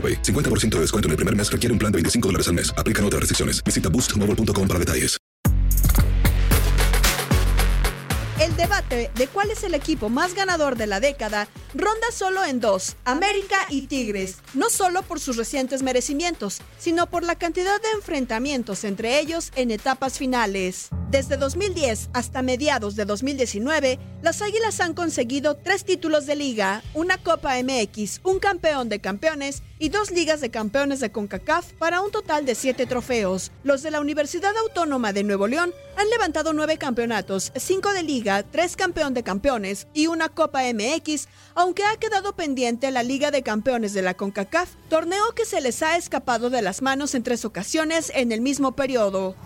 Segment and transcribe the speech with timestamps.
[0.00, 0.22] AroPay.
[0.22, 2.72] 50% de descuento en el primer mes requiere un plan de 25 dólares al mes.
[2.78, 3.62] Aplican otras restricciones.
[3.62, 5.20] Visita boostmobile.com para detalles.
[8.40, 12.60] El debate de cuál es el equipo más ganador de la década ronda solo en
[12.60, 17.90] dos, América y Tigres, no solo por sus recientes merecimientos, sino por la cantidad de
[17.94, 20.88] enfrentamientos entre ellos en etapas finales.
[21.10, 27.18] Desde 2010 hasta mediados de 2019, las Águilas han conseguido tres títulos de liga, una
[27.18, 32.10] Copa MX, un campeón de campeones y dos ligas de campeones de CONCACAF para un
[32.10, 33.50] total de siete trofeos.
[33.64, 38.42] Los de la Universidad Autónoma de Nuevo León han levantado nueve campeonatos, cinco de liga,
[38.42, 41.28] tres campeón de campeones y una Copa MX,
[41.60, 45.82] aunque ha quedado pendiente la Liga de Campeones de la CONCACAF, torneo que se les
[45.82, 49.36] ha escapado de las manos en tres ocasiones en el mismo periodo.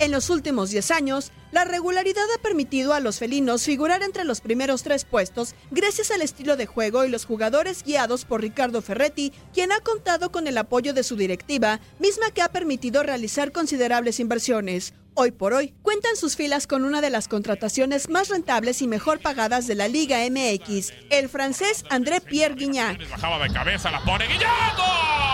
[0.00, 4.40] En los últimos 10 años, la regularidad ha permitido a los felinos figurar entre los
[4.40, 9.32] primeros tres puestos gracias al estilo de juego y los jugadores guiados por Ricardo Ferretti,
[9.52, 14.18] quien ha contado con el apoyo de su directiva, misma que ha permitido realizar considerables
[14.18, 14.92] inversiones.
[15.16, 19.20] Hoy por hoy, cuentan sus filas con una de las contrataciones más rentables y mejor
[19.20, 23.08] pagadas de la Liga MX, el francés André Pierre Guignac.
[23.08, 25.33] Bajaba de cabeza, la pone Guiñac.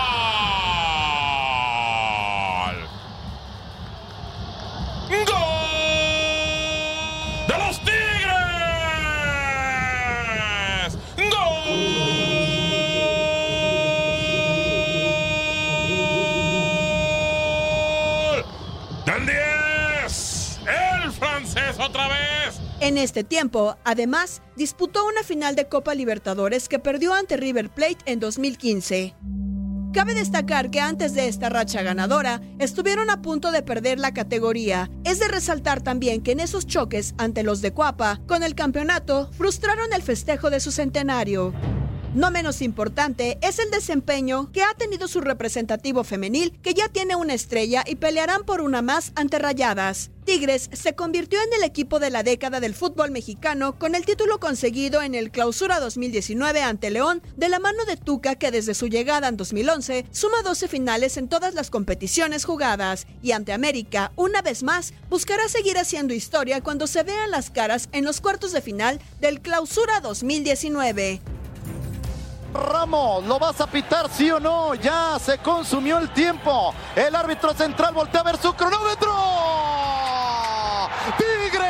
[22.81, 27.99] En este tiempo, además, disputó una final de Copa Libertadores que perdió ante River Plate
[28.05, 29.13] en 2015.
[29.93, 34.89] Cabe destacar que antes de esta racha ganadora, estuvieron a punto de perder la categoría.
[35.03, 39.29] Es de resaltar también que en esos choques ante los de Cuapa, con el campeonato,
[39.31, 41.53] frustraron el festejo de su centenario.
[42.13, 47.15] No menos importante es el desempeño que ha tenido su representativo femenil, que ya tiene
[47.15, 50.11] una estrella y pelearán por una más ante Rayadas.
[50.25, 54.41] Tigres se convirtió en el equipo de la década del fútbol mexicano con el título
[54.41, 58.87] conseguido en el Clausura 2019 ante León de la mano de Tuca que desde su
[58.87, 64.41] llegada en 2011 suma 12 finales en todas las competiciones jugadas y ante América una
[64.41, 68.61] vez más buscará seguir haciendo historia cuando se vean las caras en los cuartos de
[68.61, 71.21] final del Clausura 2019.
[72.53, 74.75] Ramos, ¿lo vas a pitar sí o no?
[74.75, 76.73] Ya se consumió el tiempo.
[76.95, 79.09] El árbitro central voltea a ver su cronómetro.
[81.17, 81.61] ¡Tigres!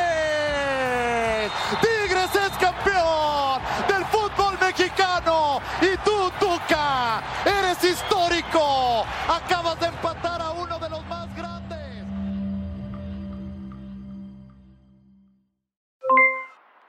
[1.81, 5.61] ¡Tigres es campeón del fútbol mexicano!
[5.81, 9.05] Y tú, Tuca, eres histórico.
[9.27, 12.05] Acabas de empatar a uno de los más grandes.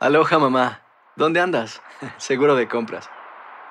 [0.00, 0.81] Aloha mamá,
[1.15, 1.83] ¿dónde andas?
[2.17, 3.11] Seguro de compras.